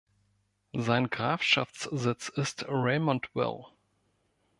Sein 0.75 1.11
Grafschaftssitz 1.11 2.29
ist 2.29 2.65
Raymondville. 2.67 3.67